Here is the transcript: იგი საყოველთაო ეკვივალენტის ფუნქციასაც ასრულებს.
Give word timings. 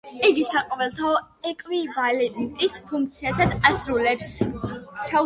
იგი 0.27 0.43
საყოველთაო 0.51 1.19
ეკვივალენტის 1.49 2.79
ფუნქციასაც 2.87 3.55
ასრულებს. 3.73 4.33